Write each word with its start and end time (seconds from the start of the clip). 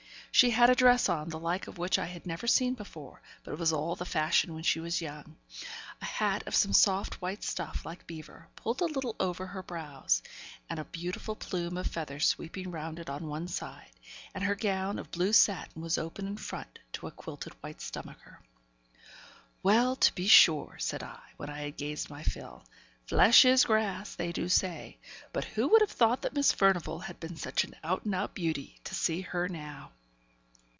She 0.33 0.51
had 0.51 0.69
a 0.69 0.75
dress 0.75 1.09
on, 1.09 1.27
the 1.27 1.37
like 1.37 1.67
of 1.67 1.77
which 1.77 1.99
I 1.99 2.05
had 2.05 2.25
never 2.25 2.47
seen 2.47 2.73
before, 2.73 3.21
but 3.43 3.51
it 3.51 3.59
was 3.59 3.73
all 3.73 3.97
the 3.97 4.05
fashion 4.05 4.53
when 4.53 4.63
she 4.63 4.79
was 4.79 5.01
young; 5.01 5.35
a 6.01 6.05
hat 6.05 6.47
of 6.47 6.55
some 6.55 6.71
soft 6.71 7.21
white 7.21 7.43
stuff 7.43 7.85
like 7.85 8.07
beaver, 8.07 8.47
pulled 8.55 8.79
a 8.81 8.85
little 8.85 9.15
over 9.19 9.45
her 9.47 9.61
brows, 9.61 10.23
and 10.69 10.79
a 10.79 10.85
beautiful 10.85 11.35
plume 11.35 11.75
of 11.75 11.85
feathers 11.87 12.27
sweeping 12.27 12.71
round 12.71 12.97
it 12.97 13.09
on 13.09 13.27
one 13.27 13.49
side; 13.49 13.91
and 14.33 14.45
her 14.45 14.55
gown 14.55 14.99
of 14.99 15.11
blue 15.11 15.33
satin 15.33 15.81
was 15.81 15.97
open 15.97 16.25
in 16.25 16.37
front 16.37 16.79
to 16.93 17.07
a 17.07 17.11
quilted 17.11 17.51
white 17.61 17.81
stomacher. 17.81 18.39
'Well, 19.61 19.97
to 19.97 20.15
be 20.15 20.29
sure!' 20.29 20.77
said 20.79 21.03
I, 21.03 21.19
when 21.35 21.49
I 21.49 21.59
had 21.59 21.77
gazed 21.77 22.09
my 22.09 22.23
fill. 22.23 22.63
'Flesh 23.05 23.43
is 23.43 23.65
grass, 23.65 24.15
they 24.15 24.31
do 24.31 24.47
say; 24.47 24.97
but 25.33 25.43
who 25.43 25.67
would 25.67 25.81
have 25.81 25.91
thought 25.91 26.21
that 26.21 26.33
Miss 26.33 26.53
Furnivall 26.53 26.99
had 27.01 27.19
been 27.19 27.35
such 27.35 27.65
an 27.65 27.75
out 27.83 28.05
and 28.05 28.15
out 28.15 28.33
beauty, 28.33 28.79
to 28.85 28.95
see 28.95 29.21
her 29.21 29.49
now.' 29.49 29.91